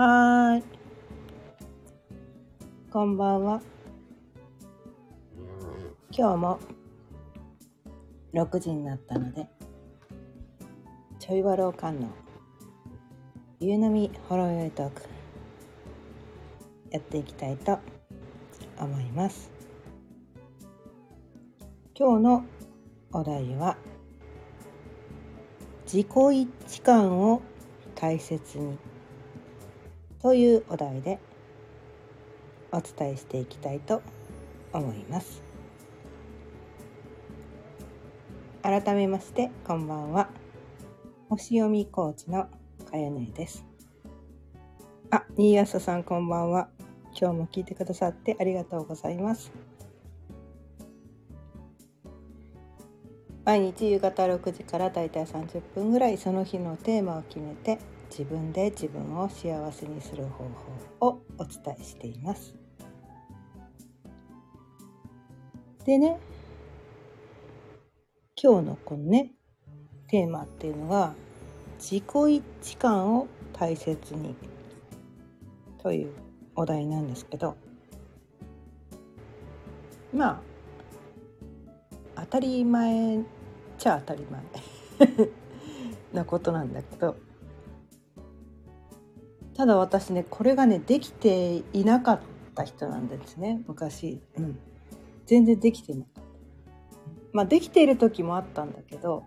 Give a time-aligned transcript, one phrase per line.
[0.00, 0.62] はーい。
[2.88, 3.60] こんばんは。
[6.12, 6.60] 今日も
[8.32, 9.48] 6時になったので、
[11.18, 12.10] ちょいわろうかんの
[13.58, 15.02] 夕飲みほろ酔いトーク
[16.92, 17.80] やっていきたいと
[18.78, 19.50] 思います。
[21.98, 22.44] 今日の
[23.10, 23.76] お題は
[25.92, 27.42] 自己一致感を
[27.96, 28.78] 大切に
[30.20, 31.18] というお題で
[32.72, 34.02] お伝えしていきたいと
[34.72, 35.42] 思います。
[38.62, 40.28] 改めましてこんばんは。
[41.28, 42.48] 星読みコーチの
[42.90, 43.64] かやねです。
[45.10, 46.68] あ、新安さんこんばんは。
[47.18, 49.52] 今日も聞いてくださってありがとうございます。
[53.44, 57.78] 毎日夕方6時からだいたい30分ぐらいその日のテーマを決めて
[58.10, 60.44] 自分で自分を幸せにする方
[61.00, 62.54] 法をお伝えしています。
[65.84, 66.18] でね
[68.40, 69.32] 今日のこのね
[70.06, 71.14] テーマっていうのが
[71.78, 74.34] 自己一致感を大切に
[75.78, 76.12] という
[76.54, 77.56] お題なんですけど
[80.12, 80.42] ま
[82.16, 83.20] あ当たり前っ
[83.78, 84.42] ちゃ当たり前
[86.12, 87.16] なことなんだけど
[89.58, 92.20] ただ私ねこれがねできていなかっ
[92.54, 93.60] た人なんですね。
[93.66, 94.58] 昔、うん、
[95.26, 96.22] 全然できてなかった。
[97.32, 99.24] まあできている時もあったんだけど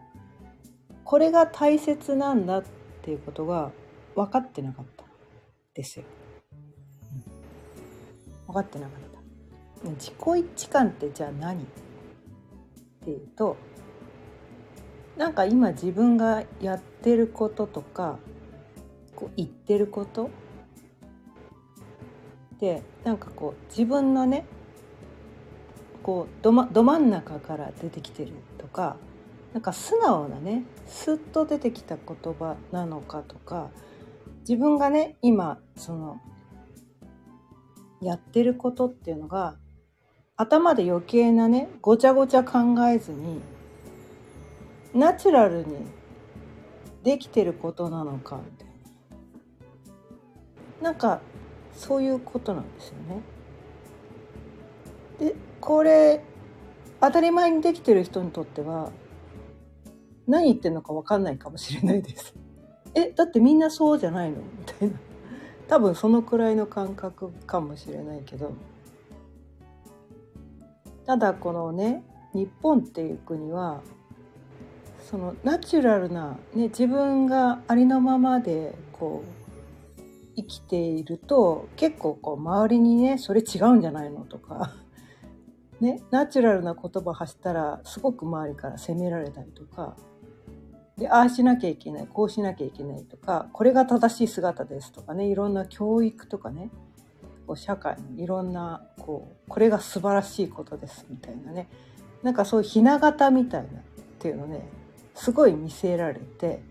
[1.03, 2.63] これが大切なんだっ
[3.01, 3.71] ていうことが
[4.15, 5.03] 分かってなかった
[5.73, 6.05] ですよ、
[8.47, 9.89] 分かってなかった。
[9.89, 11.61] 自己一致感ってじゃあ何？
[11.63, 11.65] っ
[13.03, 13.57] ていうと
[15.17, 18.17] なんか今自分がやってることとか
[19.21, 20.31] こう言ってること？
[22.59, 24.45] でなんかこう自分のね
[26.01, 28.97] こうど,、ま、ど真ん中から出てきてるとか
[29.53, 33.69] なんか素直なねスッと出てきた言葉なのかとか
[34.41, 36.19] 自分がね今その
[38.01, 39.55] やってることっていうのが
[40.35, 43.39] 頭で余計なねごちゃごちゃ考えずに
[44.95, 45.77] ナチュラルに
[47.03, 48.70] できてることなのかみたいな。
[50.81, 51.21] なんか
[51.73, 53.21] そういうことなんですよね。
[55.19, 56.23] でこれ
[56.99, 58.91] 当たり前にできてる人にとっては
[60.27, 62.33] 何言ってんのか分かんないかもしれないです。
[62.95, 64.37] えだってみんなそうじゃないの？
[64.37, 64.95] みたいな
[65.67, 68.51] 多分そのくらいの感覚かもしれないけど
[71.05, 72.03] ただこのね
[72.33, 73.81] 日本っていう国は
[75.09, 79.40] そのナチュラルな、ね、自分がありのままでこう
[80.35, 84.73] 生きていると結構こう周りにねそれ違うんじゃないのとか、
[85.81, 89.95] ね、ナチュラルな言葉発したらすごく周りから責められたりとか
[90.97, 96.69] でああしなきゃいけないこうしなきゃいけないとかこれが正しい姿ですとかねいろんな教育とかね
[97.47, 101.67] こう社会のいろんなこうこれが素晴らしいことですみたいなね
[102.21, 103.71] なんかそういうひな形みたいなっ
[104.19, 104.61] ていうのね
[105.15, 106.61] すごい見せられて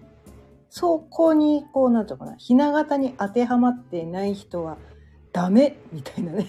[0.71, 4.79] そこにこうなんていうかなひな形に当てはまっていない人は
[5.33, 6.47] ダメみたいなね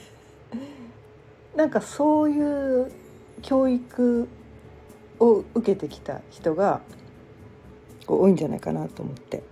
[1.57, 2.91] なんかそういう
[3.41, 4.27] 教育
[5.19, 6.81] を受けてきた人が
[8.07, 9.43] 多いんじゃないかなと思って。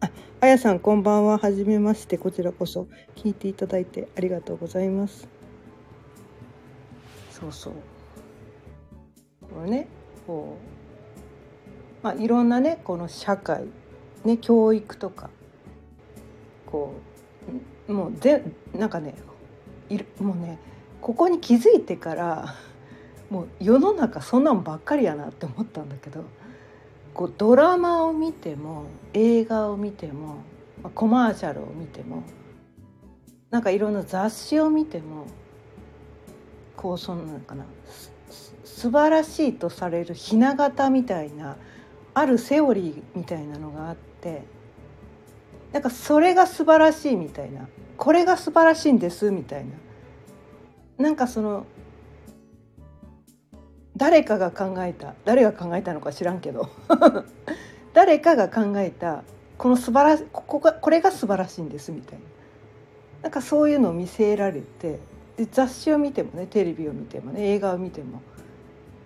[0.00, 0.10] あ、
[0.40, 1.38] あやさんこんばんは。
[1.38, 2.18] はじめまして。
[2.18, 5.28] こちらこそ聞いていただいてありがとうございます。
[7.30, 7.72] そうそう。
[9.54, 9.88] これね、
[10.26, 10.77] こう、
[12.02, 13.64] まあいろんなね、この社会、
[14.24, 15.30] ね、教育とか、
[16.66, 16.94] こ
[17.88, 18.44] う、もうぜ
[18.74, 19.14] なんかね、
[19.88, 20.58] いるもうね、
[21.00, 22.54] ここに気づいてから、
[23.30, 26.24] もう世の中そんなんばっかりやなって思ったんだけど。
[27.18, 30.36] こうドラマを見ても映画を見ても
[30.94, 32.22] コマーシャルを見ても
[33.50, 35.26] なんかいろんな雑誌を見ても
[36.76, 37.66] こうそのなんかな
[38.62, 41.56] 素晴らしいとされるひな形みたいな
[42.18, 44.42] あるセオリーみたいなのがあって
[45.72, 49.72] なんかそれが素晴らしいみたいなこれが素晴らしいんですみたいな。
[50.98, 51.66] なんかその
[53.96, 56.68] 誰かが考えた誰が考えたのか知らんけど
[57.94, 59.22] 誰かが考えた
[59.56, 62.24] この素晴らしここがこれが素晴らしいんですみたいな。
[63.22, 64.98] なんかそういうのを見せられて
[65.36, 68.22] で雑誌を見てもねテレビを見てもね映画を見ても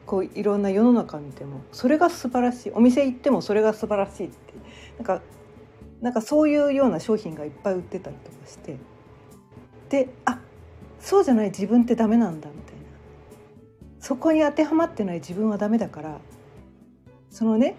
[0.06, 2.72] こういろんな世の中見てもそれが素晴らしい。
[2.74, 4.36] お店行ってもそれが素晴らしいって。
[4.98, 5.22] なんか
[6.00, 8.76] なんかそういうような商品がいっぱい売ってたりとかして。
[9.88, 10.38] であ
[10.98, 12.82] そうじゃない自分ってダメなんだみたいな。
[14.00, 16.20] そこに当てはまってない自分はダメだから
[17.30, 17.76] そのね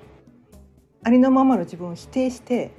[1.03, 2.71] ありのままの自分を否定して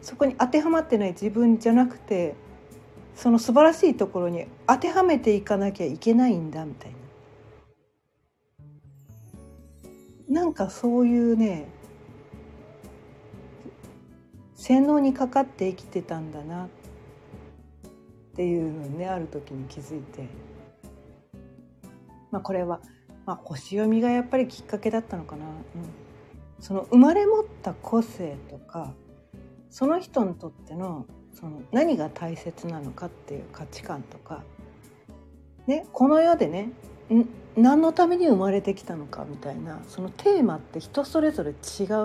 [0.00, 2.34] そこに当てはまってない自分じゃなくて
[3.14, 6.96] その素晴らしいところに当てはめていかなきゃいけないんだみたいな。
[10.32, 11.68] なんかそういうね
[14.54, 16.68] 洗脳にかかって生きてたんだなっ
[18.34, 20.26] ていうのねある時に気づいて。
[22.30, 22.80] まあこれは、
[23.26, 25.52] まあ、星読みがやっぱりきっかけだったのかな、うん、
[26.60, 28.94] その生まれ持った個性とか
[29.68, 34.44] その人にとってのその何が大切なのかっていう価値観とか、
[35.66, 36.70] ね、この世でね
[37.56, 41.56] 何のために生まれてきたのかみたいなそのテーマって人それぞれ違う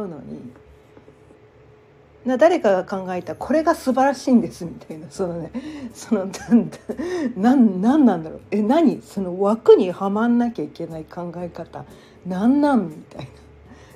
[0.07, 0.51] のに
[2.27, 5.51] な誰かが考えたこれが素晴らしいんですみたいなそのね
[5.93, 6.25] その
[7.37, 8.41] なんなんなんだろう。
[8.51, 9.01] え何？
[9.01, 11.85] その枠にはまんなきゃいけない考え方。
[12.25, 13.29] なんなんみたい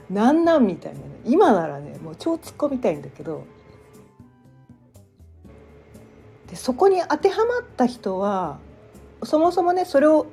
[0.09, 0.24] な。
[0.24, 1.00] なんなんみたいな。
[1.00, 3.44] ね今ならねもう超突っ込みたいんだけど。
[6.50, 8.59] でそこに当てはまった人は
[9.24, 10.27] そもそもねそれを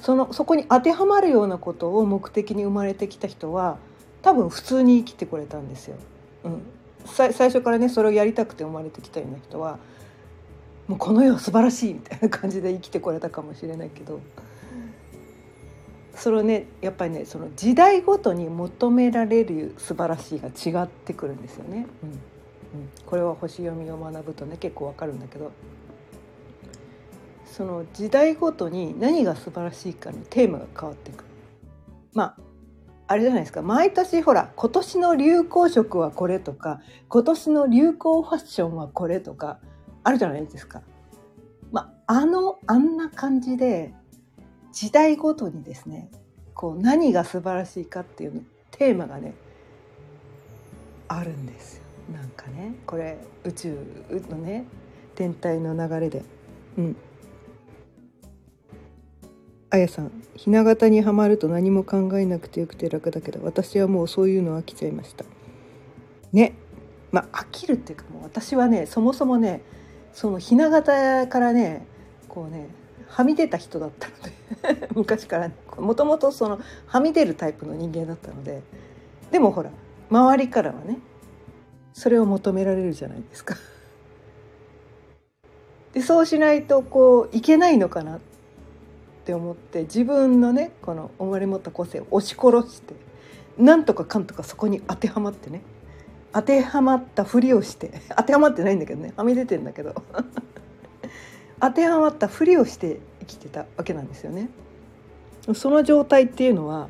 [0.00, 3.78] そのそこに当てはまるようなことを目的に生まれてきた人は
[4.22, 5.96] 多分普通に生きてこれたんですよ。
[6.44, 6.62] うん、
[7.06, 9.78] 最初からねそれをやりたくて生まれてきたような人は
[10.86, 14.20] もうこの世は素晴らしいみたいな感じで生きてこれたかもしれないけど
[16.14, 21.86] それをねやっぱりねその時代ごとに求められる素晴らしいが違ってくるんですよね。
[22.02, 25.52] うんうん、これは星読みを学ぶとね結構わかるんだけど
[27.56, 31.24] その時代ごとに何が素晴らしいかのテーマが変わっていく。
[32.12, 32.36] まあ
[33.06, 39.58] あれじゃないですか毎年ほら今年の流行色はこれとか今年の流行ファッションはこれとか
[40.04, 40.82] あるじゃないですか。
[41.72, 43.94] まあ、あのあんな感じで
[44.70, 46.10] 時代ごとにですね
[46.52, 49.32] こう何が素晴らしいかっていうテーマがね
[51.08, 51.84] あるんですよ。
[52.12, 53.78] なんかねこれ宇宙
[54.28, 54.66] のね
[55.14, 56.22] 天体の流れで。
[56.76, 56.96] うん
[59.70, 65.24] あやさんひな形にはまると何も考えなくてよくて楽だけど私はもうそういうの飽きちゃいました。
[66.32, 66.54] ね。
[67.10, 69.62] まあ飽きるっていうかもう私はねそもそもね
[70.12, 71.86] そのひな形からね
[72.28, 72.68] こうね
[73.08, 74.14] はみ出た人だったの
[74.78, 78.62] で 昔からもともとそのはみ出るタイプの人間だったので
[79.30, 79.70] でもほら
[80.10, 80.98] 周りからはね
[81.92, 83.56] それを求められるじゃないですか。
[85.94, 88.20] でそうしないとこういけないのかなっ
[89.26, 92.94] って思って自分のねこの生まれ持った個性を押し殺して
[93.58, 95.62] なんとかかんとかそこに当てはまってね
[96.32, 100.00] 当てはまったふりをして 当てはまってないんだけどねはみ出てんだけど
[101.60, 104.48] 当てはまったふりをして生きてたわけなんですよね。
[105.54, 106.88] その状態っていうのは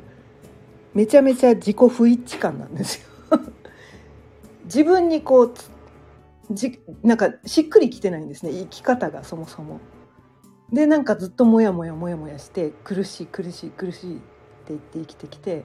[0.93, 3.01] めちゃめちゃ自己不一致感なんです
[3.31, 3.39] よ。
[4.65, 5.53] 自分にこう
[6.51, 9.79] じなんかしっくりきてないんですね生き方がそもそも。
[10.71, 14.23] でなんかずっとモヤモヤモヤモヤして苦しい苦しい苦しいって
[14.69, 15.63] 言って生きてきて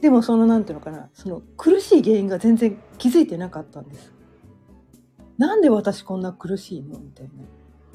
[0.00, 4.12] でもそのなんていうのかなその苦しい原因が全然気づいてなかったんです。
[5.38, 6.98] なんで私こんな苦しいの？
[6.98, 7.32] みたいな。
[7.32, 7.36] い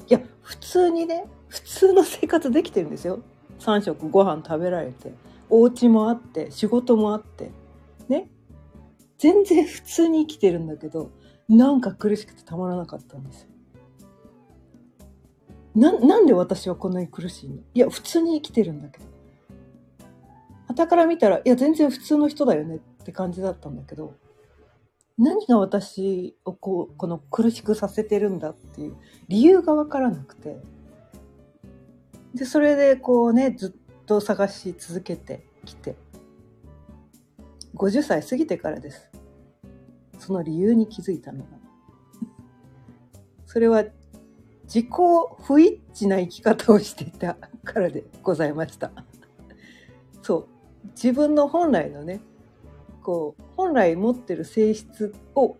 [0.08, 3.20] や普通にね普通の生活できてるんですよ。
[3.60, 5.14] 3食ご飯食べられて
[5.48, 7.52] お家もあって仕事もあって
[8.08, 8.28] ね
[9.18, 11.10] 全然普通に生きてるんだけど
[11.48, 13.51] なんか苦しくてたまらなかったんですよ。
[15.74, 17.56] ななんで私はこんなに苦しいの？
[17.74, 19.04] いや普通に生きてるんだけど。
[20.68, 24.14] 傍から見たらいや全然普通の人だよねって感じだったんだけど。
[25.18, 28.96] 何が私をこうこの苦しくさせてるんだっていう
[29.28, 30.60] 理由が分からなくて。
[32.34, 35.96] でそれでこうねずっと探し続けてきて。
[37.74, 39.10] 50歳過ぎてからです。
[40.18, 41.46] その理由に気づいたのが。
[43.46, 43.84] それは
[44.72, 44.88] 自己
[45.46, 48.90] 不一致な生き方をしていたからでございました。
[50.22, 50.88] そう。
[50.94, 52.20] 自分の本来のね
[53.02, 55.58] こう本来持ってる性質を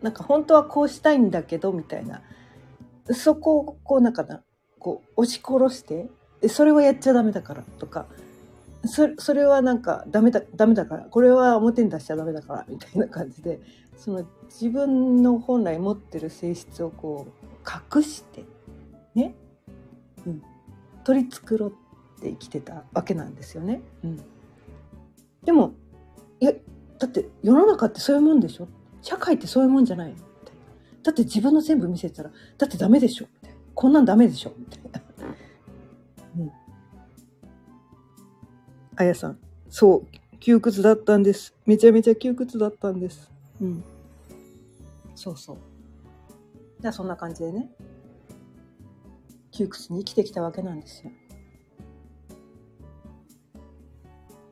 [0.00, 2.22] なんか本当はこうしたいんだけどみたいな。
[3.10, 4.42] そこをこうなんかな
[4.78, 6.08] こう押し殺して
[6.48, 8.06] それはやっちゃダメだからとか。
[8.86, 13.60] それそれはなんかダメだダメだからこれは表に出しちゃダメだからみたいな感じで
[13.96, 18.44] その自分の本来持ってる性質をこう隠して
[19.14, 19.34] ね、
[20.26, 20.42] うん、
[21.04, 21.70] 取り繕っ
[22.20, 23.82] て生きてたわけなんですよね。
[24.02, 24.22] うん、
[25.44, 25.72] でも
[26.40, 26.52] いや
[26.98, 28.68] だって世の中ってそういうもんでしょ？
[29.02, 30.16] 社会ってそういうもんじゃないの？
[31.02, 33.26] だって自分の全部見せたらだってダメでしょ？
[33.42, 34.52] みたいなこんなんダメでしょ？
[34.56, 35.02] みたいな。
[36.38, 36.52] うん。
[38.96, 43.30] あやさんそう窮屈だったんですめちゃめちゃ窮屈だったんです。
[43.60, 43.84] うん。
[45.14, 45.56] そうそう。
[46.80, 47.70] じゃあそんな感じでね
[49.54, 51.12] 窮屈に生きてきたわけなんですよ。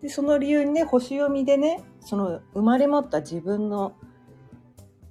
[0.01, 3.95] でその理由にね星読みでねその生まれ持った自分の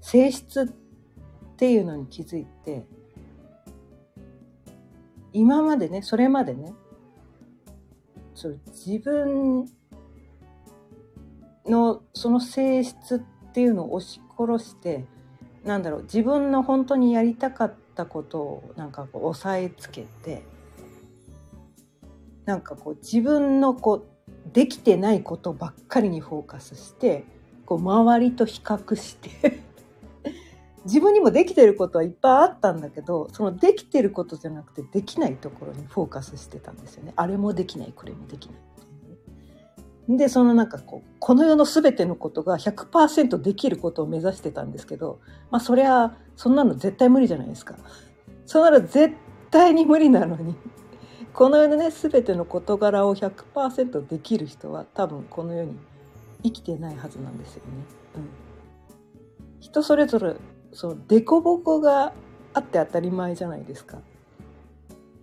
[0.01, 0.65] 性質っ
[1.55, 2.85] ていうのに気づいて
[5.31, 6.73] 今までねそれまでね
[8.33, 9.65] そう自分
[11.65, 13.19] のその性質っ
[13.53, 15.05] ていうのを押し殺して
[15.63, 20.43] なんだろう自分の本当にやりたかったことをなんかこう押さえつけて
[22.45, 27.23] なんかこう自分のこうできてないことばっかりにフォーカスして
[27.65, 29.61] こう周りと比較して
[30.85, 37.13] 自分にもできてることはいっぱいあったんだけどそのできてることじゃなくてできないところにフォーカスしてたんですよね。
[37.15, 45.19] あれもできないこれもできないでそのなんかこうこの世の全てのことが100%できることを目指してたんですけど
[45.51, 47.75] まあそりゃそんなの絶対無理じゃないですか
[48.47, 49.13] そんなの絶
[49.51, 50.55] 対に無理なのに
[51.35, 55.77] この世のね全ての事柄を100%できる人は多分この世に
[56.41, 57.71] 生きてないはずなんですよね。
[58.15, 58.29] うん、
[59.59, 60.35] 人それぞれ
[60.73, 62.11] そう凸凹が
[62.55, 63.99] あって当たり前じゃないですか。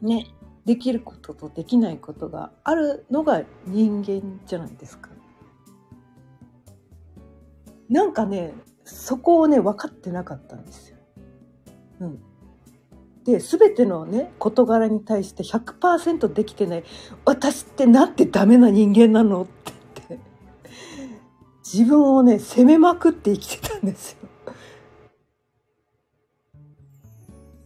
[0.01, 0.29] ね
[0.67, 5.11] できることとできないことがあるのが人間じゃないですか。
[7.89, 10.98] なんかねそこをね分かってなかったんですよ。
[12.00, 12.21] うん、
[13.25, 16.85] で全てのね事柄に対して100%できてない
[17.25, 19.73] 私ってなんてダメな人間なのって
[20.09, 20.25] 言って
[21.64, 24.19] 自分をね責めまくって生きてたんですよ。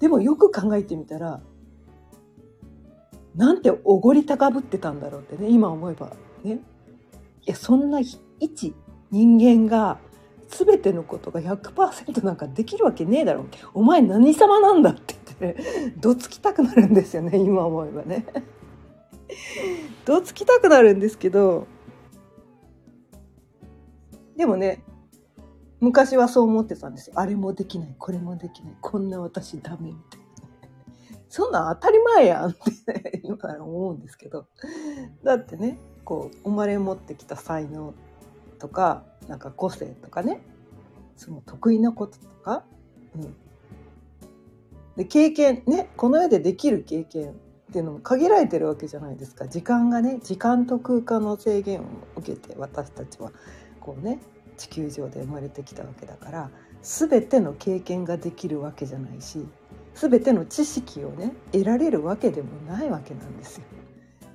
[0.00, 1.40] でもよく考えてみたら
[3.36, 6.58] なんておごり高ぶってたんだろうってね今思えばね
[7.46, 8.18] いやそんな一
[9.12, 9.98] 人間が
[10.52, 13.46] 全てのことが100%なんかできるわけねえだろ。
[13.72, 18.26] お前何様なんだって言ってねどつきたくなるんですよね今思えばね。
[20.04, 21.66] どつきたくなるんですけど
[24.36, 24.84] でもね
[25.80, 27.14] 昔はそう思ってたんですよ。
[27.16, 30.26] あれもできないこれもできないこんな私ダメみたいな。
[31.30, 34.46] そんなん当たり前やんって、ね、今から思うんですけど。
[35.24, 37.94] だってねこう生まれ持ってきた才能
[38.58, 40.40] とかなんか個性とかね
[41.16, 42.64] その得意なこととか、
[43.14, 43.34] うん、
[44.96, 47.34] で経験ねこの世でできる経験っ
[47.72, 49.48] ていうのも限られてるわけじゃないですか。
[49.48, 51.84] 時間がね時間と空間の制限を
[52.16, 53.32] 受けて私たちは
[53.80, 54.18] こうね
[54.58, 56.50] 地球上で生まれてきたわけだから
[56.82, 59.46] 全ての経験ができるわけじゃないし
[59.94, 63.64] 全ての知識をね得られるわけでもないわけなんですよ。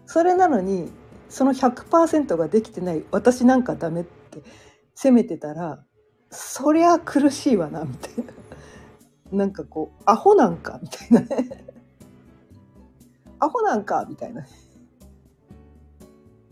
[0.05, 0.91] それなのに
[1.29, 4.41] その100%ができてない私なんかダメって
[4.97, 5.83] 責めてたら
[6.31, 8.33] そりゃ苦しいわなみたいな。
[9.31, 11.65] なんかこうアホなんかみたいなね。
[13.37, 14.43] アホなんかみたいな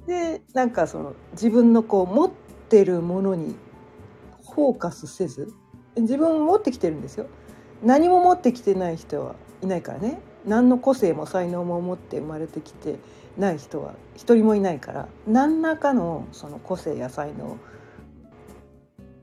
[0.05, 2.31] でなんかその自分のこう持っ
[2.69, 3.55] てるものに
[4.53, 5.51] フォーカスせず
[5.97, 7.25] 自分持ってきてるんですよ。
[7.81, 9.33] 何も持ってきてない人は
[9.63, 10.21] いないからね。
[10.45, 12.99] 何の個性も才能も持って生まれてきて
[13.39, 17.57] ない人は一人もいないから何らかのその個性や才能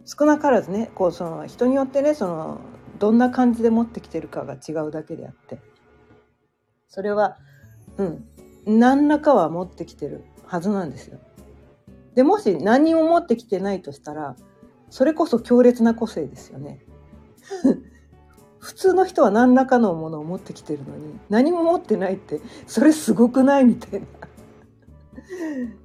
[0.05, 2.61] 少なからずねこうその人によってねその
[2.99, 5.59] どんな感じで持ってきてるかが違うだけであって
[6.89, 7.37] それは
[7.97, 8.25] うん
[8.67, 11.19] 何らかは持ってきてるはずなんですよ。
[12.15, 14.37] でもし何も持ってきてないとしたら
[14.91, 16.85] それこそ強烈な個性ですよね。
[18.61, 24.07] 普通の人は何らかのものを持ってきてるのに何も持ってないってそれすごくないみたいな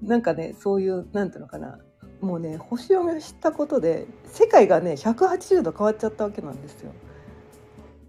[0.03, 1.79] なんかねそういうなんていうのかな
[2.21, 6.91] もうね星読みを知ったことで世界がね180度変わっちゃったわけなんですよ。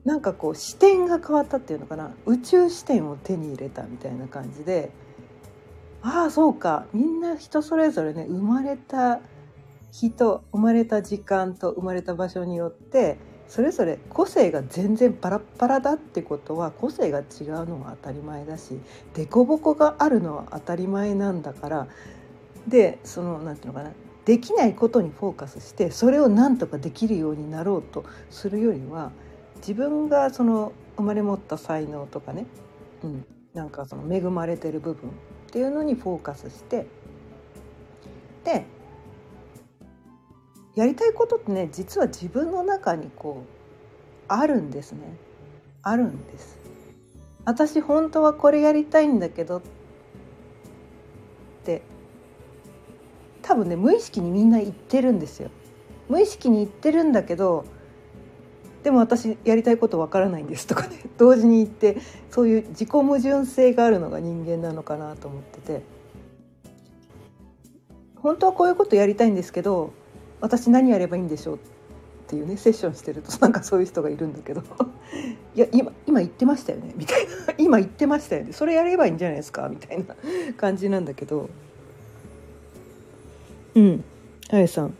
[0.04, 4.90] なんかこう視点が変わったっていうのかな宇宙視点を手に入れたみたいな感じで
[6.00, 9.20] ああそうかみんな人それぞれね生まれた
[9.90, 17.24] 人生まれた時間と生まれた場所によってそれぞれ個性が全然バラッバラだってことは個性が違う
[17.66, 18.78] のは当たり前だし
[19.14, 21.88] 凸凹があるのは当たり前なんだから
[22.68, 23.94] でその何て言うのかな
[24.24, 29.10] できないことにフォーカスしてそれを何とかできるようになろうとするよりは
[29.56, 32.46] 自分がその生まれ持った才能とかね、
[33.02, 35.12] うん、なんかその恵まれてる部分っ
[35.50, 36.86] ていうのにフォーカスして
[38.44, 38.66] で
[40.74, 43.58] やりたいことってね実は自分の中にこう
[44.28, 45.16] あるんですね。
[45.82, 46.58] あるんです。
[47.44, 49.62] 私本当はこれやりたいんだけどっ
[51.64, 51.82] て
[53.48, 55.48] 多分ね無意識にみんな言ってるんですよ。
[56.10, 57.64] 無意識に言ってるんだけど
[58.82, 61.96] でも私やりたいことわからないんですとかね 同時に言って
[62.30, 65.82] そういう自己矛盾性があるのが人間なのかなと思ってて。
[68.16, 69.92] 本当はこういうことやりたいんですけど
[70.40, 71.58] 私何やればいいんでしょうっ
[72.26, 74.62] ていうねセッションしてると なんかそういう人がいるんだけど。
[75.54, 77.54] いや今今言ってましたよねみたいな。
[77.56, 78.52] 今言ってましたよね。
[78.52, 80.14] それやればいいんじゃないですかみたいな
[80.56, 81.48] 感じなんだけど。
[83.78, 84.04] うん。
[84.50, 84.94] あやさん。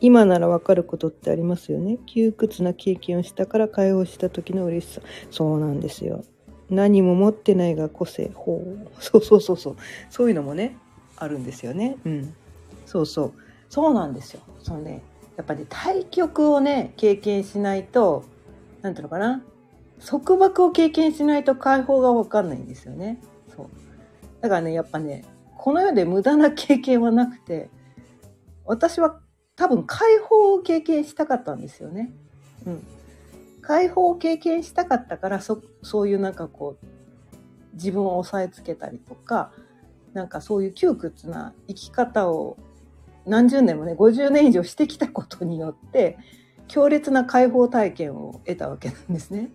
[0.00, 1.98] 今なら分かることってありますよね。
[2.06, 5.00] 窮屈な経験をしたから解放した時の嬉しさ。
[5.30, 6.24] そうなんですよ。
[6.68, 8.30] 何も持ってないが個性。
[8.34, 8.88] ほう。
[8.98, 9.76] そうそうそうそう。
[10.10, 10.76] そういうのもね
[11.16, 11.96] あるんですよね。
[12.04, 12.34] うん。
[12.84, 13.32] そうそう。
[13.70, 14.40] そうなんですよ。
[14.58, 15.02] そうね。
[15.36, 18.24] やっぱり対局をね経験しないと
[18.82, 19.44] 何ていうのかな。
[20.04, 23.20] 束縛を経験しないと解放が分かんないんですよね。
[23.54, 23.66] そう。
[24.40, 25.24] だからねやっぱね
[25.56, 27.70] この世で無駄な経験はなくて
[28.66, 29.20] 私は
[29.56, 32.12] 多分解放を経験したかったんですよね。
[32.66, 32.86] うん、
[33.62, 36.86] 解放を経験したかったからそそういうなんかこう
[37.74, 39.52] 自分を押さえつけたりとか
[40.12, 42.56] なんかそういう窮屈な生き方を
[43.26, 46.18] 何十年もね50年以上してきたことによって
[46.68, 49.50] 強烈な解放体験を得たわけなんですね。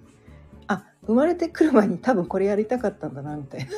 [0.68, 3.72] あ生まれてくる前に多分これやりたかったんだなみたいな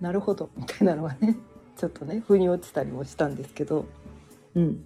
[0.08, 1.36] なるほどみたいなのがね
[1.76, 3.86] ちょっとね腑に落ちたりもしたんですけど
[4.54, 4.84] うん。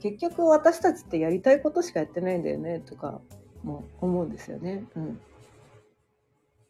[0.00, 3.22] 結局私たちってやりたいことしかやってないんだよねとか
[3.62, 4.84] も思うんですよね。
[4.96, 5.18] うん、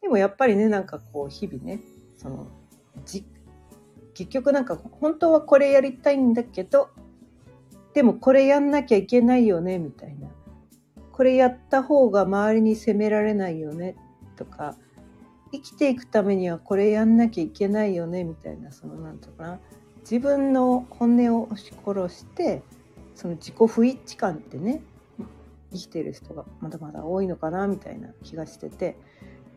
[0.03, 1.81] でもやっぱりねなんかこう日々ね
[2.17, 2.47] その
[3.05, 3.25] じ
[4.15, 6.91] 結局なんか本当はこれやりたいんだけど
[7.93, 10.29] でもこれやんなきゃいけないよねみたいな。
[11.11, 13.97] これやった方が周りに責められないよね
[14.37, 14.77] とか
[15.53, 19.61] 生きていくためにはこれやんなきゃいけないよねみたいなそのなんとかな。
[20.05, 22.63] 自分の本音を押し殺して
[23.15, 24.83] その自己不一致感ってね
[25.73, 28.97] 生きてる人がまだまだ多いのかなみたいな気がしてて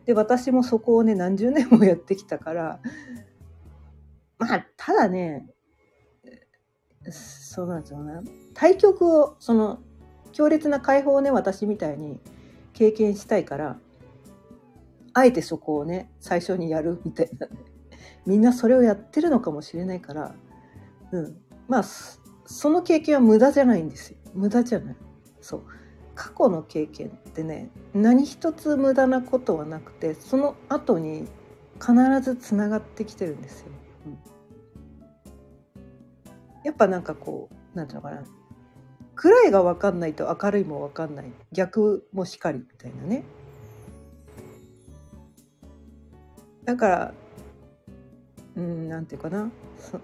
[0.06, 2.80] で私もそこをね何十年もやってきたから
[4.38, 5.46] まあただね
[7.10, 8.20] そうなんですよね。
[8.54, 9.78] 対局をその
[10.32, 12.20] 強烈な解放をね私みたいに
[12.72, 13.78] 経験したいから
[15.14, 17.52] あえてそこをね最初にやるみたいな、ね、
[18.26, 20.34] みんなそれをやってるのかもしれないから、
[21.12, 21.36] うん、
[21.68, 24.18] まあその経験は無駄じゃないんですよ。
[24.34, 24.96] 無駄じゃない。
[25.40, 25.62] そう。
[26.14, 31.28] 過去の経験ってね何一つ無駄なことはなくてその後に
[31.74, 33.66] 必ずつながってきてるんですよ、
[34.06, 34.18] うん、
[36.64, 38.24] やっぱなんかこう何ていうのかな。
[39.14, 41.32] 暗いが分かんないと明るいも分かんない。
[41.52, 43.24] 逆もしかりみたいなね。
[46.64, 47.14] だから
[48.58, 49.50] うんなんていうかな。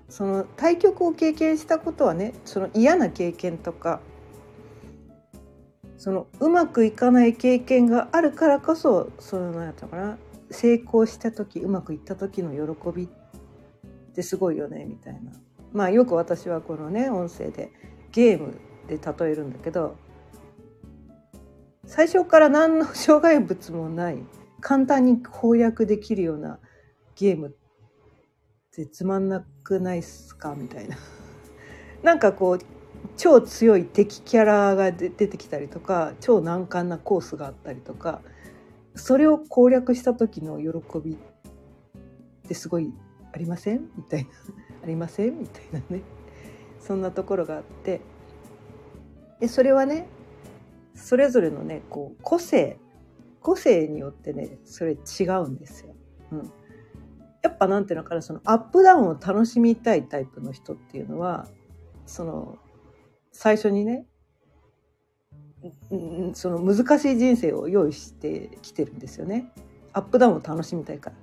[0.08, 4.00] その対局を経験したことはねその嫌な経験とか
[5.98, 10.16] そのうまくいかない経験があるからこそその何やったかな。
[10.50, 13.08] 成功した時うまくいった時の喜びっ
[14.14, 15.32] てすごいよねみたいな。
[15.72, 17.72] まあよく私はこのね音声で
[18.12, 19.96] ゲームで例えるんだけど
[21.86, 24.18] 最初から何の障害物もない
[24.60, 26.60] 簡単に攻略できるような
[27.16, 27.56] ゲーム
[28.74, 30.54] ってってつまんなくないっすか？
[30.56, 30.96] みたいな。
[32.02, 32.58] なんかこう
[33.16, 38.22] 超強い敵キャラが出てきたりとか超難関なコースがあったりとか
[38.96, 41.16] それを攻略した時の喜びっ
[42.48, 42.92] てすごい
[43.32, 43.90] ありません？
[43.96, 44.30] みたいな。
[44.82, 45.38] ありません？
[45.38, 46.02] みたいなね。
[46.80, 48.00] そんなところがあって。
[49.40, 50.08] でそれはね
[50.94, 52.78] それぞれのねこう個性。
[53.40, 55.94] 個性によってねそれ違うんですよ。
[56.32, 56.52] うん。
[57.44, 61.46] やっぱなんていうのかなそのアップダウンを楽しみたいタイプの人っていうのは
[62.06, 62.56] その
[63.32, 64.06] 最初にね
[66.32, 69.52] その難しい人生を用意してきてるんですよね。
[69.92, 71.16] アップダウンを楽しみたいから。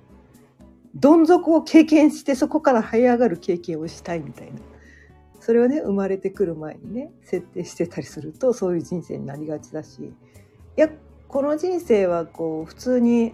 [0.94, 4.60] どん底を経験してそこから這い上がる経験をしたいみたいな。
[5.40, 10.12] それをね生まれてくる前にね設定してたりするとそういう人生になりがちだしい
[10.76, 10.88] や
[11.26, 13.32] この人生はこう普通に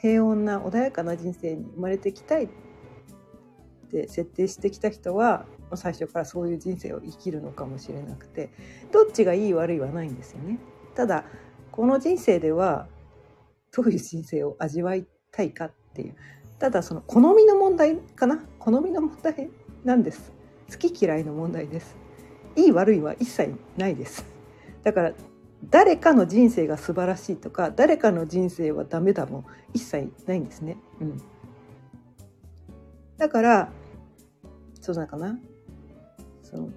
[0.00, 2.48] 平穏な穏やかな人生に生まれてきたいっ
[3.90, 8.50] て設定してきた人は最初からそういう人生を生きるのかもしれなくて
[8.92, 10.58] どっちがいい悪いはないんですよね。
[10.94, 11.24] ただ
[11.72, 12.86] この人生では
[13.74, 16.14] どういう人生を味わいたいかっていう
[16.58, 18.42] ただその好みの問題かな？
[18.58, 19.50] 好みの問題
[19.84, 20.32] なんです。
[20.70, 21.96] 好き嫌いの問題です。
[22.56, 24.24] いい悪いは一切ないです。
[24.82, 25.12] だから
[25.64, 30.76] 誰かの人生が素晴らしいとか誰かの人生はダメだも一切ないんですね。
[31.00, 31.22] うん、
[33.16, 33.72] だから
[34.80, 35.38] そうなかな
[36.42, 36.68] その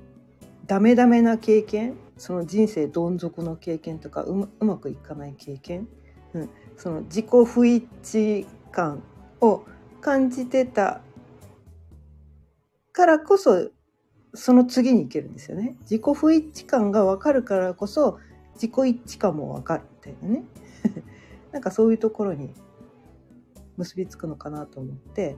[0.65, 5.87] ダメダメな経験その人生どん底の経験とかうまうまくいかない経験、
[6.33, 9.03] うん、その自己不一致感
[9.41, 9.63] を
[10.01, 11.01] 感じてた
[12.91, 13.69] からこそ
[14.33, 15.75] その次に行けるんですよね。
[15.81, 18.19] 自己不一致感が分かるからこそ
[18.61, 20.43] 自己一致感も分かるみたいなね。
[21.51, 22.53] なんかそういうところに
[23.77, 25.37] 結びつくのかなと思って。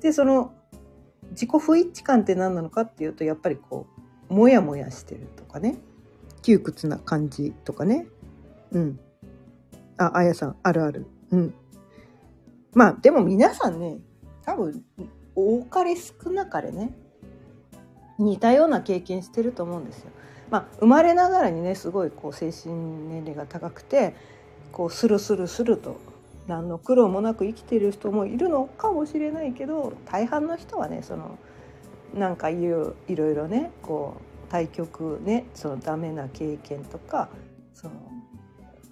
[0.00, 0.52] でその
[1.30, 3.86] 自己不一致感って何なのかっていうとやっぱりこ
[4.30, 5.76] うモヤモヤしてるとかね。
[6.42, 8.06] 窮屈な感じとかね。
[8.72, 9.00] うん。
[9.98, 11.06] ああやさんあるある。
[11.30, 11.54] うん。
[12.72, 13.98] まあでも皆さんね
[14.42, 14.84] 多分
[15.34, 16.94] 多かれ少なかれね
[18.18, 20.10] 似たような経験してると思うんですよ。
[20.50, 22.74] まあ、生まれながらにねすごいこう精神
[23.08, 24.14] 年齢が高くて
[24.72, 26.00] こうスルスルスルと
[26.46, 31.38] 何の苦労もなく生きてる人もいるのかもしれないけど大半の人はねその
[32.14, 37.28] なんかいろいろねこう対局ねそのダメな経験とか
[37.74, 37.94] その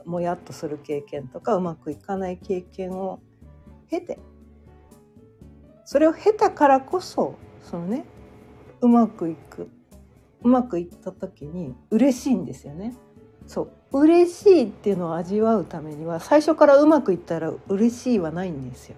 [0.04, 3.20] もやっとする経験とかうまくいかない経験を
[3.88, 4.18] 経て
[5.84, 8.04] それを経たからこそそのね
[8.80, 9.70] うまくいく。
[10.44, 12.94] うまくいった時に嬉しいんですよね。
[13.46, 18.96] そう嬉しいっていうのを味わうためには最初からうまくいったら嬉しいはないんですよ。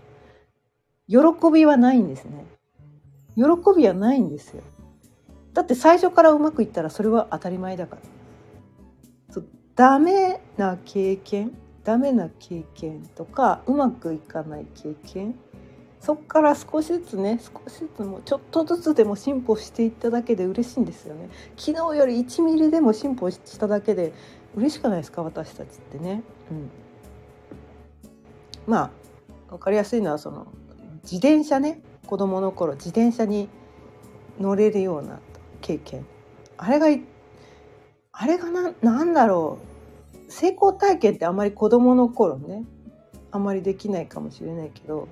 [1.09, 2.45] 喜びはないんですね。
[3.37, 3.43] 喜
[3.77, 4.63] びはないんですよ。
[5.53, 8.03] だって最初からうまくいったらそれは当たり前だから。
[9.31, 11.53] そうダメな経験
[11.85, 15.37] ダメな経験とかうまくいかない経験
[16.01, 21.29] そこから少しずつね少しずつもちょっとずつでも進歩していっただけで嬉しいんですよね。
[21.57, 24.13] 昨日より1ミリでも進歩しただけで
[24.55, 26.71] 嬉しくないですか私たちってね、うん、
[28.67, 28.91] ま
[29.49, 30.47] あ分かりやすいのはその
[31.03, 31.83] 自転車ね。
[32.07, 33.49] 子供の頃自転車に
[34.39, 35.19] 乗れるような
[35.61, 36.07] 経験。
[36.57, 36.87] あれが
[38.13, 39.77] あれがななんだろう。
[40.29, 42.65] 成功体験ってあんまり子供の頃ね
[43.31, 45.09] あんまりできないかもしれないけど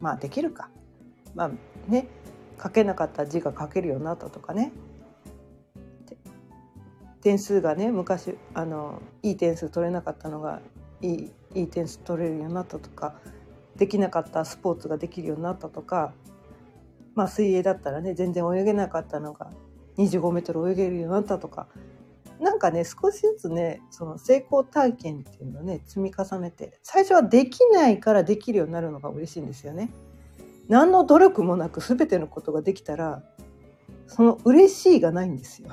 [0.00, 0.70] まあできるか。
[1.34, 1.50] まあ
[1.88, 2.08] ね
[2.62, 4.72] 書けなかった字が書けるようになったとかね。
[7.20, 10.60] 点数がね昔あのいい点数取れなかったのが
[11.02, 13.16] いいいい点数取れるようになったとか
[13.76, 16.12] できなかったスポーツができるようになったとか
[17.14, 19.50] まあ水泳だったらね全然泳げなかったのが
[19.98, 21.66] 25メートル泳げるようになったとか
[22.40, 29.90] なんかね少しずつねその成功体験っていうのをね積み重ねて最初はできないからできるようになるのが嬉しいんですよね。
[30.68, 33.22] 何の努力もなく全てのことができたら
[34.06, 35.70] その嬉しいがないんですよ。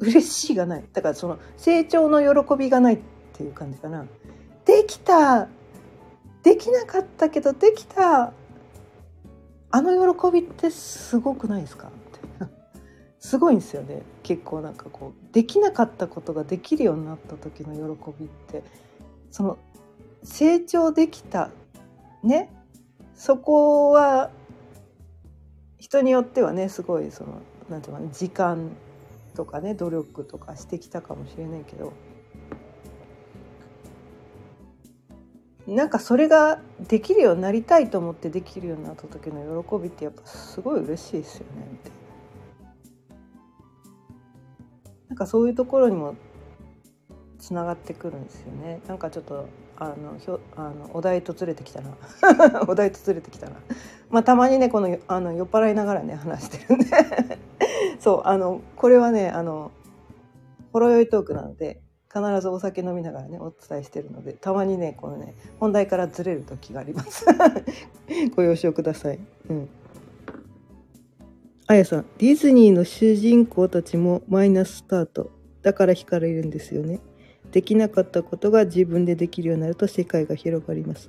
[0.00, 2.98] 嬉しいがないだからその成長の喜びがないっ
[3.32, 4.06] ていう感じかな。
[4.64, 5.48] できた
[6.42, 8.32] できなかったけどできた
[9.70, 11.90] あの喜びってすごくないですか？
[13.24, 14.02] すごいんですよね。
[14.22, 18.62] 結構なんかこうできなかったことができるようになった時の喜びって。
[19.30, 19.56] その
[20.22, 21.48] 成長できた
[22.22, 22.50] ね。
[23.14, 24.30] そこは
[25.78, 28.72] 人によってはねすごいそのなんていうかね時間
[29.34, 31.94] とかね努力とかしてきたかもしれないけど。
[35.66, 42.03] なんかそれができるようになりたいと思ってできるようになった時の喜びってやっぱすごい嬉しいですよねみたいな。
[45.14, 46.16] なんかそういうところにも
[47.38, 48.80] つながってくるんですよね。
[48.88, 49.46] なんかちょっと
[49.76, 51.94] あのひょあのお題とずれてきたな。
[52.66, 53.52] お題とずれてきたな。
[54.10, 56.86] まあたまにねこのあの酔っ払いながらね話してるんで。
[58.00, 59.70] そうあのこれはねあの
[60.72, 61.80] ほろ酔いトークなので
[62.12, 67.24] 必ずお酒飲みながらねお伝えしてるのでたまにねこのね本題からずれる時があります。
[68.34, 69.20] ご了承ください。
[69.48, 69.68] うん。
[71.66, 75.30] あやさん、ディズニーの主人公たちもマイナススタート。
[75.62, 77.00] だから惹かれるんですよね。
[77.52, 81.08] できなかったことが自分でできるようになると世界が広がります。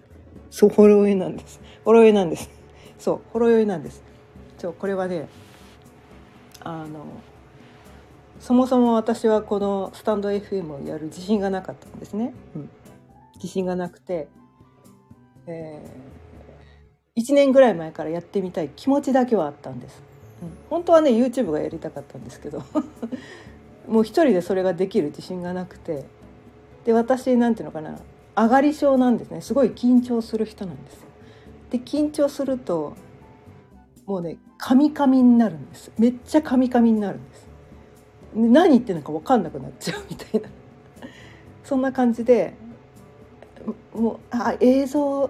[0.50, 1.60] そう、ほろ酔いなんです。
[1.84, 2.50] ほろ酔いなんです。
[2.98, 4.02] そう、ほろ酔いなんです。
[4.58, 5.28] そう、これはね、
[6.62, 7.06] あの、
[8.40, 12.34] そもそも私はこのスタンド FM をやる自信がなかったんですね。
[12.56, 12.70] うん、
[13.36, 14.30] 自信がなくて、
[15.48, 20.15] えー、1年ぐらい前からやってみたい気持ちだけはあったんです。
[20.70, 22.64] 本当はね YouTube がやりたかったんですけど
[23.88, 26.06] もう一人でそれができる自信がなくて
[26.86, 28.00] で私なんていうのかな
[28.36, 29.42] 上がり症なんですね。
[29.42, 31.06] すごい緊張する人なんです
[31.72, 32.94] で緊張すると
[34.06, 35.92] もうねカミカミになるんです。
[35.98, 37.48] めっちゃカミカミになるんです。
[38.36, 40.50] 何言ってるのか分かんなくなっちゃうみたいな。
[41.64, 42.54] そんな感じで
[43.94, 45.30] もうあ映像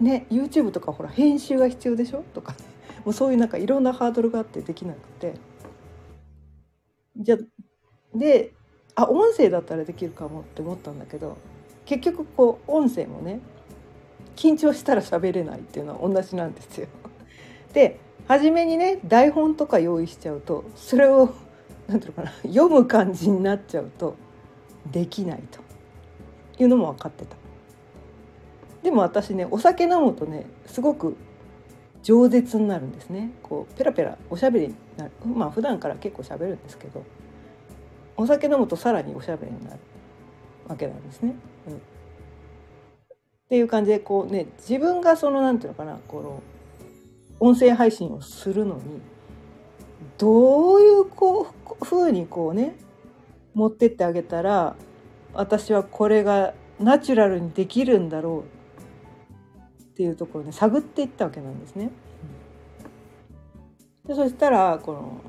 [0.00, 2.24] ね YouTube とかほら編集が必要でしょ？
[2.32, 2.54] とか、
[3.10, 5.34] うそういうなんかいろんなハードルがあってできなくて
[7.16, 7.36] じゃ
[8.14, 8.52] で
[8.94, 11.36] あ音声だったらできるかもって思ったんだけど
[11.84, 13.40] 結局こう音声もね
[14.36, 16.88] 緊張したら喋れないっていうのは同じなんですよ。
[17.72, 21.30] で初めにね台本とか用意しちゃうとそれを
[21.86, 24.14] 何ていうのかな読む感じになっちゃうと
[24.90, 25.60] できないと
[26.62, 27.36] いうのも分かってた。
[28.82, 31.16] でも私ねお酒飲むとねすごく
[32.08, 33.30] 饒舌になるんですね。
[33.42, 35.10] こうペラペラおしゃべりになる。
[35.26, 37.04] まあ普段から結構しゃべるんですけど
[38.16, 39.78] お酒飲むとさらにおしゃべりになる。
[40.68, 41.34] わけなんですね。
[41.66, 41.78] うん、っ
[43.48, 46.42] ていう感じでこうね自分がその何て言うのかなこの
[47.40, 48.82] 音声配信をするのに
[50.18, 52.76] どういうこう風にこうね
[53.54, 54.76] 持ってってあげたら
[55.32, 58.57] 私はこれがナチュラルにできるんだろう
[59.98, 61.90] っていうところで探っていったわけなんですね。
[64.06, 65.20] でそしたらこの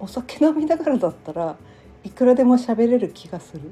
[0.00, 1.56] お酒飲みながらだったら
[2.04, 3.70] いくらでも喋れる気がする。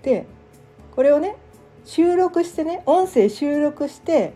[0.00, 0.26] で
[0.96, 1.36] これをね
[1.84, 4.32] 収録してね音声収録して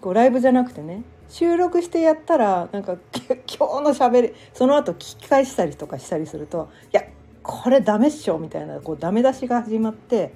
[0.00, 2.96] こうライブじゃなくてね収録してやったらなんか
[3.46, 7.04] 今日のしゃべりその後聞き返したりとかしたりするといや
[7.44, 10.32] これダメっしょみたいなこうダメ出しが始まって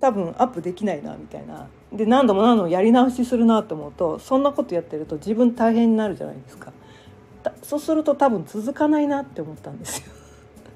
[0.00, 1.68] 多分アップできないなみたいな。
[1.92, 6.72] で何度も何度もやり直しするなと思うとそんなことやってると自分大変になるじゃないですか。
[7.62, 10.12] そうすると多分続かないなって思ったんですよ。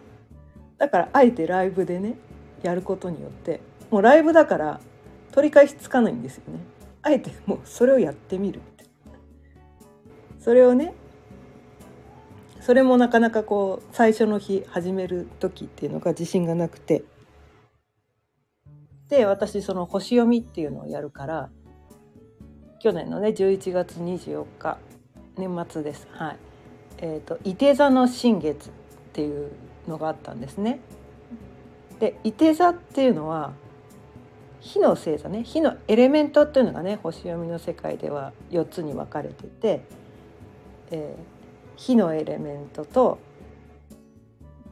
[0.79, 2.17] だからあえてライブでね
[2.63, 4.81] やることによってもうライブだから
[5.33, 6.61] 取り返しつかないんですよね。
[7.03, 8.61] あえてもうそれをやってみる
[10.41, 10.95] それをね
[12.61, 17.03] それもなかなかこう最初の日始める時っていうのが自信がなくて。
[19.09, 21.51] で私その星読みっていうのをやるから
[22.81, 24.79] 去年のね11月24日
[25.37, 26.09] 年末です。
[26.11, 26.37] はい。
[26.99, 28.73] えっ、ー、と伊手座の新月っ
[29.13, 29.53] ていう
[29.87, 30.81] のがあったんですね。
[32.01, 33.53] で伊手座っていうのは
[34.61, 35.43] 火の星座ね。
[35.45, 39.83] 火のエレメントっていうのがね星読みの世界では4つに分かれてて、
[40.91, 41.23] えー、
[41.77, 43.19] 火のエレメントと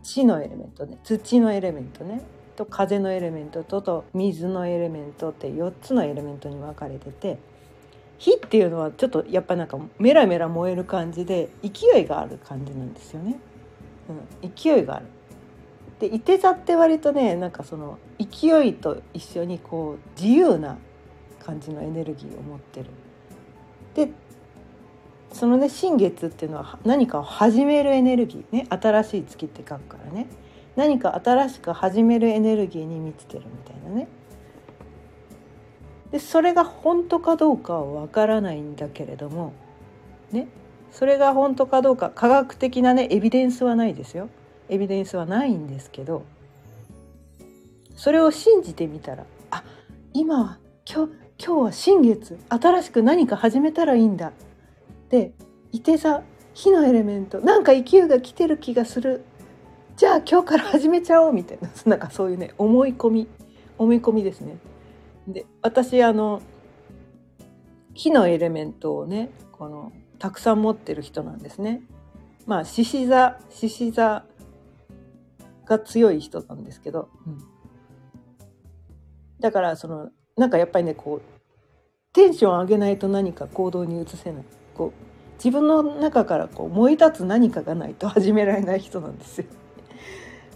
[0.03, 0.99] 地のエレメントね。
[1.03, 2.22] 土のエレメントね。
[2.57, 7.38] と風のエレメントとと水のエレメントって4つのエレメントに分かれてて
[8.19, 13.38] 火っていうのはちょっとやっぱなんかメラメラ燃える感じで勢いがある感じなんですよね。
[14.42, 15.07] うん、勢いがある。
[16.01, 20.77] でいて座って割とねなんかその勢いと一緒にこう自由な
[21.40, 22.87] 感じのエネルギーを持ってる。
[23.95, 24.11] で
[25.33, 30.27] そのね新月っていうのは何かを始めるエネルギーね新しい月って書くからね
[30.77, 34.09] 何か新しく始めるエネルギーに満ちてるみたいなね。
[36.11, 39.53] でそれが本当かどうかはわからないんだけれども
[40.31, 40.49] ね。
[40.93, 44.29] それが本当かどうか科学的なねエビデンスはないですよ。
[44.69, 46.25] エビデンスはないんですけど
[47.95, 49.65] それを信じてみたらあ
[50.12, 50.59] 今は
[50.91, 54.33] 今日今日は新月新しく何か始めたらいいんだ。
[55.09, 55.33] で
[55.73, 56.23] いてさ
[56.55, 59.25] 火のエレメントなんか勢いが来てる気がする。
[59.97, 63.29] じゃあ今日から始めちゃおうみたいな なんかそういうね思い込み
[63.79, 64.59] 思い込みですね。
[65.27, 66.43] で私あの
[67.95, 71.83] 火のエレメントをねこのたくさん持ってる人なんですね。
[72.45, 74.25] まあ獅子座獅子座
[75.65, 77.39] が強い人なんですけど、うん、
[79.41, 81.23] だからそのなんかやっぱりねこう
[82.13, 89.47] テンション上げないと何か行動に移せないこう自分の中からこう燃え立つ何かがないと始められない人なんですよ。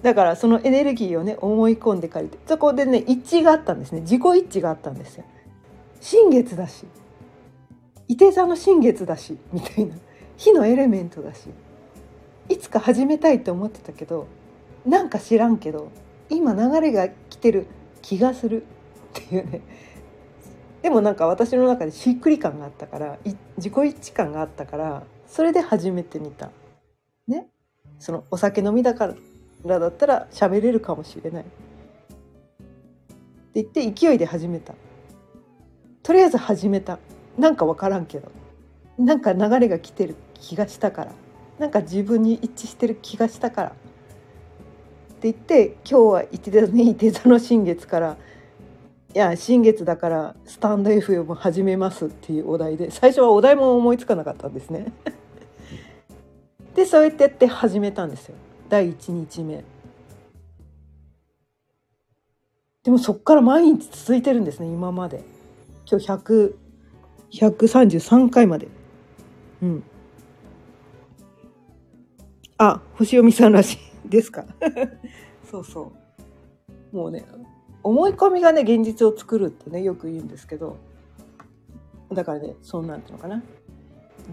[0.02, 4.00] だからそのエネルギーをね思い込んで借りてそこでね一致があったんですね。
[4.00, 5.24] 自己一致があったんですよ。
[6.00, 6.86] 新月だし
[8.08, 9.94] 伊手座の新月だしみたいな。
[10.36, 11.50] 火のエレメントだし
[12.48, 14.26] いつか始めたいって思ってたけど
[14.86, 15.90] なんか知らんけど
[16.30, 17.66] 今流れが来てる
[18.00, 19.60] 気がするっていうね。
[20.80, 23.18] でもなんか私の中でしっくり感があったから
[23.58, 26.50] 自己一致感があったからそれで始めてみた。
[27.28, 27.48] ね。
[27.98, 29.14] そのお酒飲みだから。
[29.64, 31.42] らだったら喋れるかもしれない。
[31.42, 31.46] っ
[33.52, 34.74] て言って勢いで始めた。
[36.02, 36.98] とりあえず始めた。
[37.38, 38.30] なんか分からんけど。
[38.98, 41.12] なんか流れが来てる気がしたから。
[41.58, 43.68] なんか自分に一致してる気がしたから。
[43.70, 43.72] っ
[45.20, 48.16] て言って今日は一手座ね一手座の新月から。
[49.14, 52.06] いや新月だからスタンド FM 始めます。
[52.06, 52.90] っていうお題で。
[52.90, 54.92] 最初はお題も思いつかなかったんですね。
[56.74, 58.36] でそうやってやって始めたんですよ。
[58.70, 59.64] 第1日目。
[62.84, 65.24] でもそっから毎日続いてるんですね今まで。
[65.90, 66.54] 今日100
[67.32, 68.68] 133回まで。
[69.62, 69.82] うん。
[72.58, 74.44] あ星読みさんらしいですか？
[75.50, 75.92] そうそ
[76.92, 76.96] う。
[76.96, 77.26] もうね
[77.82, 80.76] 思い込みがね現実を作るってねよく言うんですけど。
[82.12, 83.42] だからねそうなんていうのかな。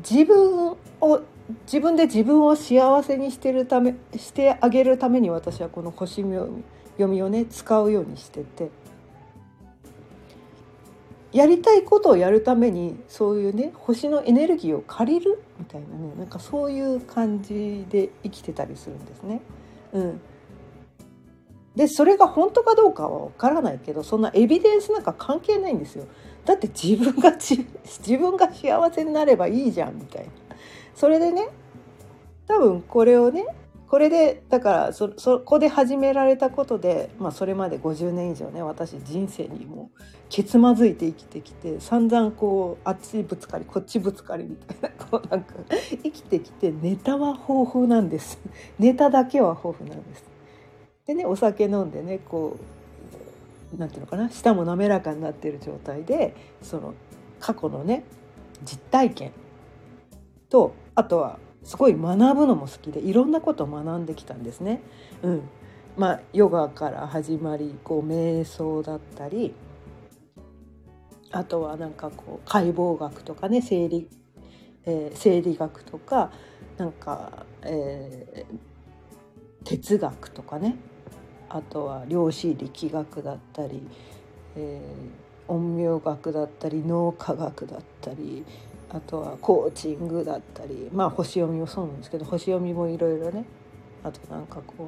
[0.07, 0.69] 自分
[1.01, 1.21] を
[1.63, 6.51] 自分で自分を幸せにしてるためしてあげるために私はこの星読
[6.99, 8.69] みをね使うようにしてて
[11.31, 19.41] やりたいことをやるためにそういうね星のエネルギーを借りるみたいなねなんかそういう感じで生きてたりするんですね。
[19.93, 20.21] うん、
[21.75, 26.05] でそれが本当かどうかは分からないけどそんなエビデンスなんか関係ないんですよ。
[26.45, 30.46] だって自分が自分が幸せになればいいじゃんみたいな。
[30.97, 31.47] それでね
[32.47, 33.45] 多分これをね
[33.87, 39.91] これでだからそそこで始められたことで、まあ、それまで50年以上ね私人生にも
[40.27, 48.39] けつまずいて生きてきて散々こうあっちぶつかりこっちぶつかりみたいな こうなんか生きてきてネタは豊富なんです
[48.79, 50.23] ネタだけは豊富なんです。
[51.05, 52.57] でねお酒飲んでねこ
[53.71, 56.33] うなんていうのかな舌も滑らかになってる状態で
[56.63, 56.95] その
[57.39, 58.03] 過去のね
[58.65, 59.31] 実体験
[60.49, 64.81] とあとはすごい学ぶのも好きでいろんなことを学んできたんですね。
[65.21, 65.41] うん、
[65.95, 69.53] まあヨガから始まりこう瞑想だったり
[71.31, 74.09] あとはなんかこう解剖学とかね生理、
[74.85, 76.31] えー、生理学とか
[76.79, 80.77] なんか、えー、哲学とかね
[81.47, 83.83] あとは量子力学だったり、
[84.55, 88.43] えー、陰陽学だったり脳科学だったり
[88.89, 93.45] あとはコーチングだったりまあ星読みもそうなんですけど星読みもいろいろね
[94.03, 94.87] あとなんかこう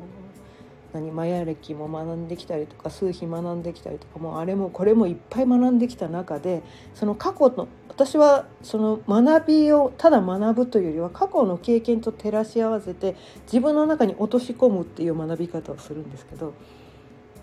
[0.93, 6.63] 何マヤ歴も学んできたりとか数秘学んできたりとかもうあれもこれもいっぱい学んできた中で
[6.95, 16.53] その過去の私はその学びをただ学ぶというよりは過去の経験と照らし合わせて自分の中に落とし込むっていう学び方をするんですけど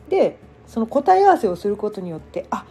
[0.08, 2.64] でその答え合わせをすることによってあ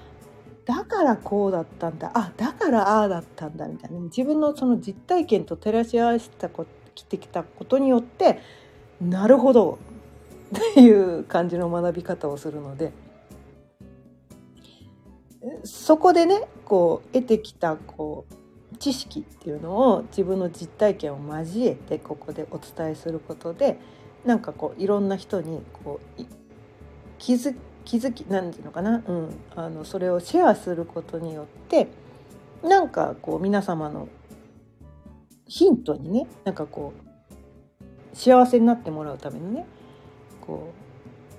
[0.65, 2.11] だからこうだったんだ。
[2.13, 3.99] あだからああだったんだみたいな。
[3.99, 8.39] 自分のその実体験と照らし合わせたこきてきたことによって
[9.01, 9.77] なるほど
[10.55, 12.91] っていう感じの学び方をするので。
[15.63, 18.25] そこでねこう得てきたこ
[18.73, 23.79] う知識っていうのを自分の実体験を交えてここでお伝えすることで
[24.25, 26.23] なんかこういろんな人にこう
[27.19, 31.87] 気づ気づき何て言うのかな、うん、あのそれをシェアすることによって
[32.63, 34.09] なんかこう皆様の
[35.47, 36.93] ヒントにねなんかこ
[38.13, 39.65] う幸せになってもらうためにね
[40.41, 40.73] こ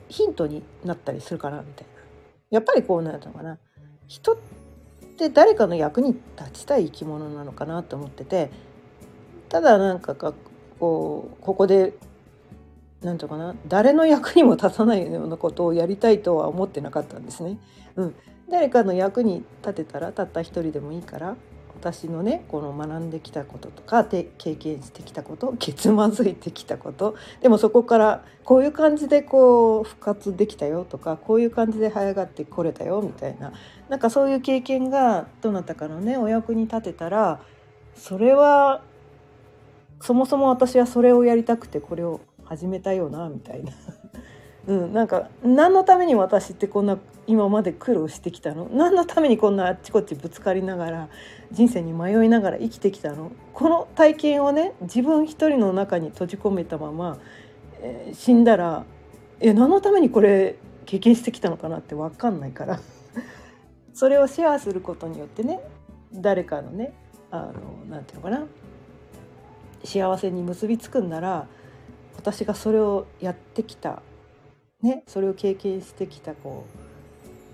[0.09, 1.97] うヒントになったりするかなみたいな。
[2.51, 3.59] やっぱりこうなるのかな。
[4.07, 4.37] 人っ
[5.19, 8.51] て誰かの役に立ちたい生き物なのかなと思ってて
[9.49, 11.95] ただなんかこうここで
[13.07, 17.57] 何て言うかな誰の役にも立たないようなことをやりたいとは思ってなかったんですね。
[17.95, 18.15] うん、
[18.51, 21.37] 誰かの役に立てたらたった一人でもいいから
[21.79, 33.53] 私のねこの学んできたこととか経験してきたことけつまずいてきたことでもそこからこういう感じでこう復活できたよとかこういう感じで這い上がってこれたよみたいな
[33.89, 37.41] なんかそういう経験がどなたかのねお役に立てたら
[37.95, 38.83] それは
[40.01, 43.73] そもそも私はそれをやりたくてこれを始めたよなみたいな。
[44.67, 48.69] うん、なんか何のために私ってこんな今まで苦労してきたの？
[48.73, 51.09] 何のためにこんなあっちこっちぶつかりながら
[51.53, 53.31] 人生に迷いながら生きてきたの？
[53.53, 57.19] この体験をね自分一人の中に閉じ込めたまま、
[57.81, 58.85] えー、死んだら
[59.41, 61.79] え何のためにこれ経験してきたのかな？
[61.79, 62.81] って分かんないから。
[63.95, 65.61] それをシェアすることによってね
[66.13, 66.93] 誰かのね
[67.31, 68.47] あのなんていうのかな？
[69.85, 71.47] 幸せに結びつくんなら
[72.17, 74.03] 私がそれをやってきた。
[74.83, 76.65] ねそれを経験してきたこ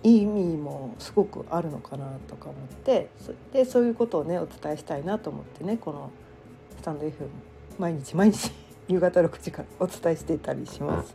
[0.04, 3.08] ういい意味もすごくあるのかなとか思って
[3.52, 6.10] でそういうことをねお伝えしたいなと思ってねこの
[6.76, 7.12] スタンド FM
[7.78, 8.50] 毎日毎日
[8.88, 11.14] 夕方6時からお伝えしていたりします。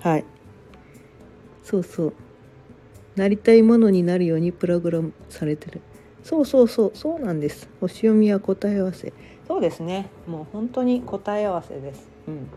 [0.00, 0.24] はい。
[1.62, 2.12] そうそう。
[3.14, 5.80] なりたいものになるようにプログラムされてる。
[6.24, 6.90] そうそうそう。
[6.94, 7.68] そうなんです。
[7.80, 9.12] 星読みは答え合わせ。
[9.46, 10.10] そうですね。
[10.26, 12.08] もう本当に答え合わせです。
[12.26, 12.48] うん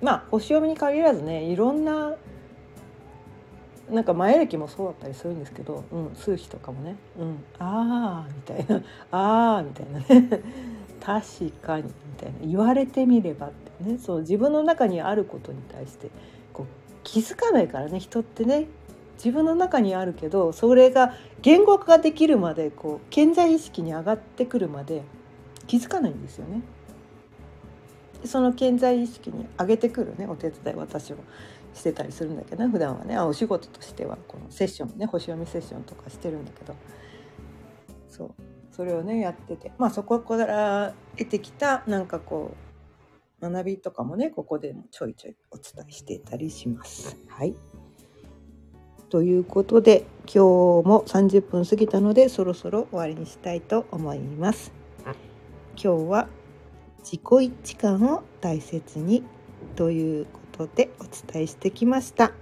[0.00, 2.14] まあ星読みに限らずねいろんな
[3.90, 10.06] なんか前歴もそうだったりするんですけど、うん、数日とかもね「うん、ああ」みたいな「ああ」みたいなね
[11.00, 16.10] 確かにみたいな言われてみればってねそう自分の中にあることに対して
[16.52, 16.66] こう
[17.02, 18.66] 気づかないからね人ってね
[19.16, 25.02] 自分の中にあるけどそれが言語化ができるまでこう健在意識に上がってくるまで
[25.66, 26.62] 気づかないんですよね。
[28.24, 31.18] その健在意識に上げてくるねお手伝い私も
[31.74, 36.74] してたりするんだけど、ね、普段はねあお仕事としてはこのセッションね星読みセッションとかしてるんだけど
[38.08, 38.34] そう
[38.72, 42.54] それをねやっててまあそこから得てきたなんかこ
[43.40, 47.16] う学びとかもねここでもちょいちょいお伝えしていたりします。
[47.28, 47.54] はい
[49.10, 50.38] ということで今日
[50.86, 54.72] も30分過ぎたのでそろそろ終わりにしたいと思います。
[55.82, 56.28] 今日は
[57.10, 59.24] 自己一致感を大切に
[59.76, 62.32] ということでお伝えしてきました。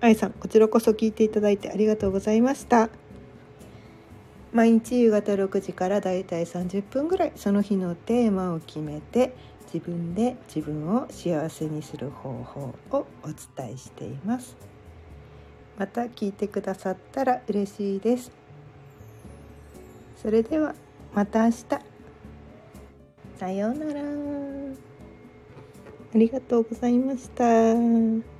[0.00, 2.90] あいさんこちらこそ聞いていただいてありがとうございました。
[4.52, 9.36] 毎日夕方6時からだいたい30分ぐらいその日のテーマを決めて
[9.72, 14.56] 自分で自分を幸せにする方法をお伝えしています。
[15.78, 18.30] また聞いてくださったら嬉しいです
[20.20, 20.74] それでは
[21.14, 21.89] また明日
[23.40, 24.02] さようなら
[26.14, 28.39] ありがとうございました。